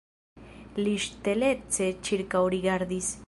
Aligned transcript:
Li 0.85 0.95
ŝtelece 1.03 1.91
ĉirkaŭrigardis. 2.09 3.17